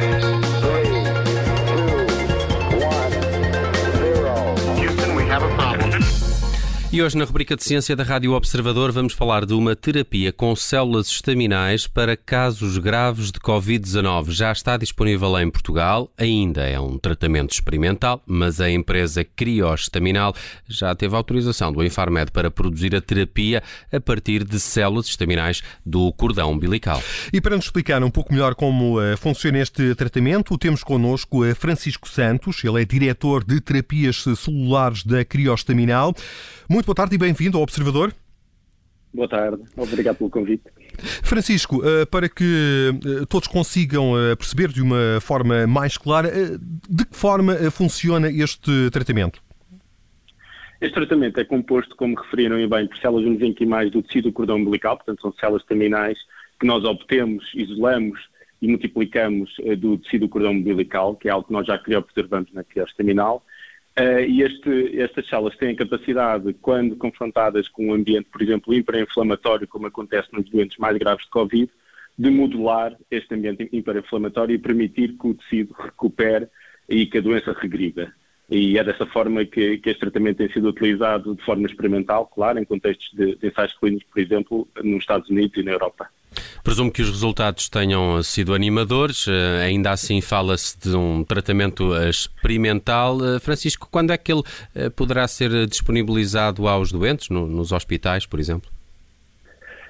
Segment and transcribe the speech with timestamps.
[0.00, 0.47] eyes.
[6.98, 10.56] E hoje, na rubrica de Ciência da Rádio Observador, vamos falar de uma terapia com
[10.56, 14.32] células estaminais para casos graves de Covid-19.
[14.32, 20.34] Já está disponível em Portugal, ainda é um tratamento experimental, mas a empresa Crioestaminal
[20.66, 23.62] já teve autorização do Infarmed para produzir a terapia
[23.92, 27.00] a partir de células estaminais do cordão umbilical.
[27.32, 31.54] E para nos explicar um pouco melhor como uh, funciona este tratamento, temos connosco uh,
[31.54, 36.12] Francisco Santos, ele é diretor de terapias celulares da Crioestaminal.
[36.68, 38.14] Muito boa tarde e bem-vindo ao Observador.
[39.12, 40.64] Boa tarde, obrigado pelo convite.
[41.22, 47.04] Francisco, eh, para que eh, todos consigam eh, perceber de uma forma mais clara, de
[47.04, 49.42] que forma funciona este tratamento?
[50.80, 55.20] Este tratamento é composto, como referiram bem, por células mesenquimais do tecido cordão umbilical, portanto
[55.20, 56.16] são células terminais
[56.58, 58.18] que nós obtemos, isolamos
[58.62, 62.92] e multiplicamos do tecido cordão umbilical, que é algo que nós já observamos na criança
[62.96, 63.44] terminal,
[63.98, 68.72] Uh, e este, estas células têm a capacidade, quando confrontadas com um ambiente, por exemplo,
[68.72, 71.68] hiperinflamatório, como acontece nos doentes mais graves de Covid,
[72.16, 76.48] de modular este ambiente hiperinflamatório e permitir que o tecido recupere
[76.88, 78.12] e que a doença regrida.
[78.50, 82.58] E é dessa forma que, que, este tratamento tem sido utilizado de forma experimental, claro,
[82.58, 86.08] em contextos de, de ensaios clínicos, por exemplo, nos Estados Unidos e na Europa.
[86.64, 92.08] Presumo que os resultados tenham sido animadores, eh, ainda assim fala-se de um tratamento eh,
[92.08, 93.18] experimental.
[93.22, 94.42] Eh, Francisco, quando é que ele
[94.96, 98.70] poderá ser disponibilizado aos doentes, nos hospitais, por exemplo?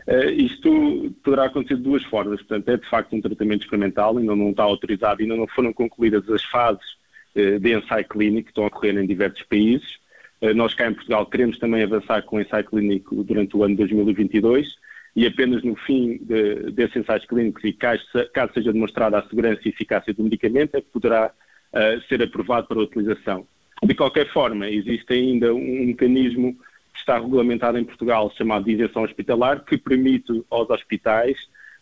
[0.06, 2.38] Uh, isto poderá acontecer de duas formas.
[2.38, 6.28] Portanto, é de facto um tratamento experimental, ainda não está autorizado, ainda não foram concluídas
[6.30, 6.98] as fases
[7.34, 9.98] de ensaio clínico que estão a ocorrer em diversos países.
[10.40, 13.76] Uh, nós cá em Portugal queremos também avançar com o ensaio clínico durante o ano
[13.76, 14.76] 2022
[15.16, 19.62] e apenas no fim de, desses ensaios clínicos e caso, caso, seja demonstrada a segurança
[19.64, 21.32] e eficácia do medicamento, é que poderá
[21.72, 23.44] uh, ser aprovado para a utilização.
[23.82, 26.54] De qualquer forma, existe ainda um mecanismo
[26.92, 31.36] que está regulamentado em Portugal chamado de isenção hospitalar, que permite aos hospitais,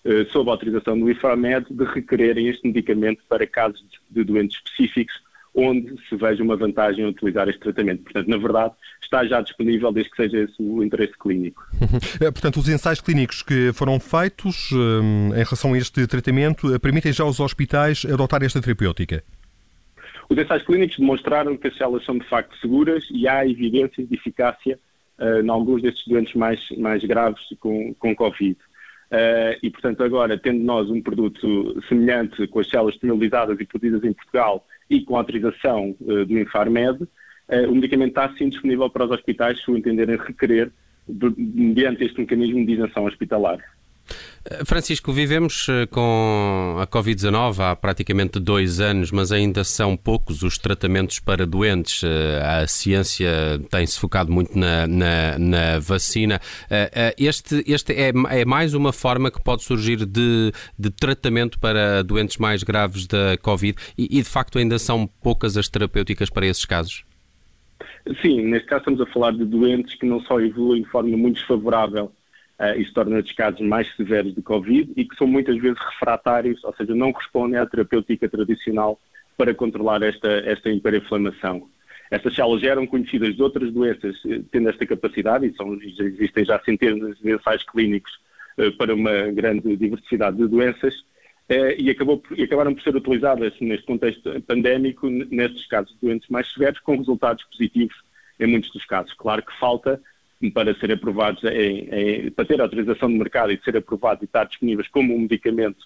[0.04, 5.25] uh, sob a autorização do IFAMED, de requererem este medicamento para casos de doentes específicos
[5.56, 8.03] onde se veja uma vantagem em utilizar este tratamento.
[8.03, 11.67] Portanto, na verdade, está já disponível desde que seja esse o interesse clínico.
[12.21, 16.78] É, portanto, os ensaios clínicos que foram feitos um, em relação a este tratamento eh,
[16.78, 19.22] permitem já aos hospitais adotar esta terapêutica?
[20.28, 24.15] Os ensaios clínicos demonstraram que as células são de facto seguras e há evidências de
[24.15, 24.78] eficácia
[25.19, 28.56] uh, em alguns destes doentes mais, mais graves com, com Covid.
[29.11, 34.03] Uh, e, portanto, agora, tendo nós um produto semelhante com as células esterilizadas e produzidas
[34.05, 38.88] em Portugal e com a autorização uh, do Infarmed, uh, o medicamento está sim disponível
[38.88, 40.72] para os hospitais se o entenderem requerer
[41.36, 43.58] mediante este mecanismo de isenção hospitalar.
[44.64, 50.56] Francisco, vivemos eh, com a Covid-19 há praticamente dois anos, mas ainda são poucos os
[50.56, 52.02] tratamentos para doentes.
[52.04, 53.28] Eh, a ciência
[53.70, 56.40] tem-se focado muito na, na, na, vacina.
[56.70, 62.02] Eh, este, este é, é, mais uma forma que pode surgir de, de tratamento para
[62.02, 66.46] doentes mais graves da Covid e, e, de facto, ainda são poucas as terapêuticas para
[66.46, 67.04] esses casos?
[68.22, 71.36] Sim, neste caso estamos a falar de doentes que não só evoluem de forma muito
[71.36, 72.12] desfavorável
[72.59, 76.75] uh, isso torna-os casos mais severos de Covid e que são muitas vezes refratários, ou
[76.75, 78.99] seja, não respondem à terapêutica tradicional
[79.37, 81.69] para controlar esta, esta hiperinflamação.
[82.11, 86.44] Estas células já eram conhecidas de outras doenças eh, tendo esta capacidade e são, existem
[86.44, 88.12] já centenas de ensaios clínicos
[88.59, 90.94] uh, para uma grande diversidade de doenças
[91.50, 96.28] uh, e, acabou, e acabaram por ser utilizadas neste contexto pandémico, nestes casos de doentes
[96.28, 97.97] mais severos, com resultados positivos
[98.38, 99.12] em muitos dos casos.
[99.15, 100.00] Claro que falta
[100.52, 104.44] para ser aprovados, em, em, para ter autorização de mercado e ser aprovados e estar
[104.44, 105.78] disponíveis como um medicamento,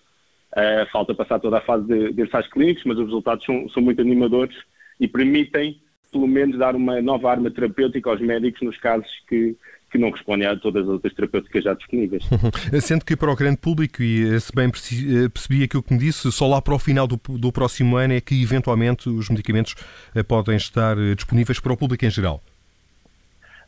[0.53, 3.83] uh, falta passar toda a fase de, de ensaios clínicos, mas os resultados são, são
[3.83, 4.57] muito animadores
[4.99, 9.57] e permitem, pelo menos, dar uma nova arma terapêutica aos médicos nos casos que,
[9.91, 12.25] que não respondem a todas as outras terapêuticas já disponíveis.
[12.83, 16.31] Sendo que para o grande público, e se bem eh, percebi aquilo que me disse,
[16.33, 19.75] só lá para o final do, do próximo ano é que eventualmente os medicamentos
[20.15, 22.43] eh, podem estar disponíveis para o público em geral.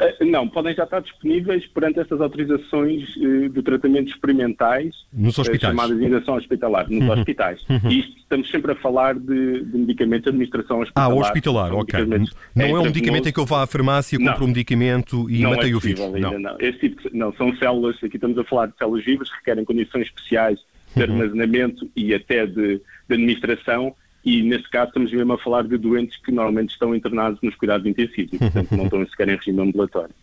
[0.02, 5.40] Eh, não, podem já estar disponíveis perante estas autorizações eh, de tratamentos experimentais, nos eh,
[5.40, 5.72] hospitais.
[5.72, 7.12] chamadas de injeção hospitalar, nos uhum.
[7.12, 7.60] hospitais.
[7.68, 7.90] Uhum.
[7.90, 11.10] E isto, estamos sempre a falar de, de medicamentos de administração hospitalar.
[11.10, 12.00] Ah, hospitalar, ok.
[12.54, 15.50] Não é um medicamento em que eu vá à farmácia, compro um medicamento e não
[15.50, 16.00] matei é o vírus.
[16.20, 16.38] Não.
[16.38, 16.56] não.
[16.58, 19.64] Esse tipo de, não, são células, aqui estamos a falar de células vivas que requerem
[19.64, 20.58] condições especiais
[20.94, 21.12] de uhum.
[21.12, 22.78] armazenamento e até de,
[23.08, 27.40] de administração e neste caso estamos mesmo a falar de doentes que normalmente estão internados
[27.42, 30.14] nos cuidados intensivos e portanto não estão sequer em regime ambulatório.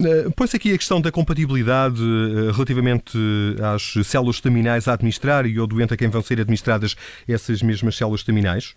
[0.00, 3.16] Uh, Põe-se aqui a questão da compatibilidade uh, relativamente
[3.62, 6.96] às células estaminais a administrar e ao doente a quem vão ser administradas
[7.28, 8.74] essas mesmas células estaminais?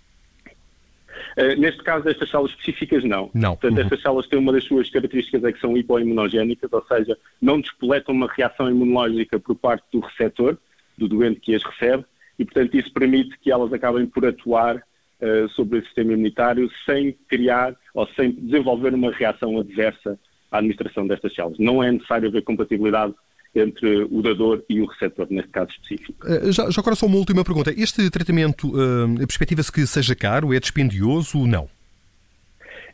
[1.35, 3.31] Uh, neste caso, estas células específicas, não.
[3.33, 3.55] Não.
[3.55, 3.83] Portanto, uhum.
[3.83, 8.13] estas células têm uma das suas características é que são hipoimunogénicas, ou seja, não despoletam
[8.13, 10.55] uma reação imunológica por parte do receptor,
[10.97, 12.05] do doente que as recebe,
[12.39, 17.15] e, portanto, isso permite que elas acabem por atuar uh, sobre o sistema imunitário sem
[17.27, 20.19] criar ou sem desenvolver uma reação adversa
[20.51, 21.59] à administração destas células.
[21.59, 23.13] Não é necessário haver compatibilidade
[23.55, 26.25] entre o dador e o receptor, neste caso específico.
[26.25, 27.73] Uh, já, já, agora só uma última pergunta.
[27.75, 30.53] Este tratamento, uh, perspectiva-se que seja caro?
[30.53, 31.76] É dispendioso ou não?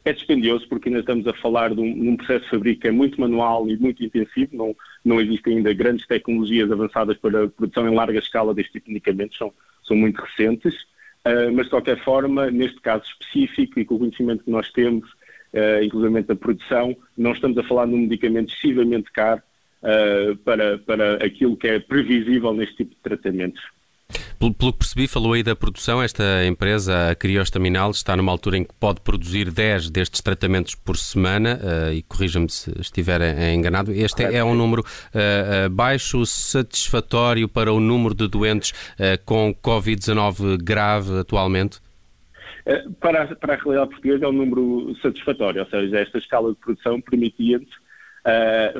[0.05, 2.87] É dispendioso porque ainda estamos a falar de um, de um processo de fabrico que
[2.89, 4.55] é muito manual e muito intensivo.
[4.55, 8.87] Não, não existem ainda grandes tecnologias avançadas para a produção em larga escala deste tipo
[8.87, 9.53] de medicamentos, são,
[9.83, 10.75] são muito recentes.
[11.25, 15.09] Uh, mas, de qualquer forma, neste caso específico e com o conhecimento que nós temos,
[15.53, 19.41] uh, inclusive da produção, não estamos a falar de um medicamento excessivamente caro
[19.83, 23.63] uh, para, para aquilo que é previsível neste tipo de tratamentos.
[24.39, 26.01] Pelo, pelo, que percebi, falou aí da produção.
[26.01, 30.97] Esta empresa, a Criostaminal, está numa altura em que pode produzir 10 destes tratamentos por
[30.97, 33.21] semana, uh, e corrija-me se estiver
[33.53, 33.91] enganado.
[33.91, 39.53] Este é, é um número uh, baixo, satisfatório para o número de doentes uh, com
[39.53, 41.79] Covid-19 grave atualmente?
[43.01, 46.55] Para a, para a realidade portuguesa é um número satisfatório, ou seja, esta escala de
[46.55, 47.67] produção permitia-nos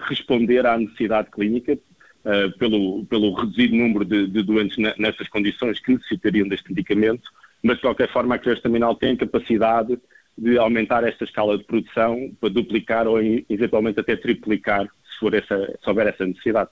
[0.08, 1.78] responder à necessidade clínica,
[2.24, 7.30] Uh, pelo, pelo reduzido número de, de doentes na, nessas condições que necessitariam deste medicamento,
[7.62, 10.00] mas de qualquer forma a Criostaminal tem capacidade
[10.38, 14.88] de aumentar esta escala de produção para duplicar ou eventualmente até triplicar
[15.24, 16.70] for essa, se houver essa necessidade.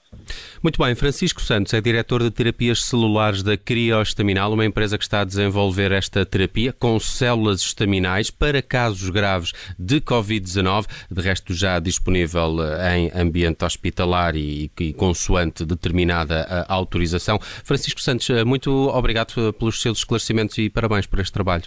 [0.62, 5.22] Muito bem, Francisco Santos é diretor de terapias celulares da Criostaminal, uma empresa que está
[5.22, 11.78] a desenvolver esta terapia com células estaminais para casos graves de Covid-19, de resto já
[11.78, 12.58] disponível
[12.94, 17.38] em ambiente hospitalar e, e consoante determinada autorização.
[17.40, 21.64] Francisco Santos, muito obrigado pelos seus esclarecimentos e parabéns por este trabalho.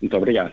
[0.00, 0.52] Muito obrigado.